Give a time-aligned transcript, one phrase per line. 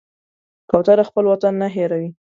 [0.71, 2.09] کوتره خپل وطن نه هېروي.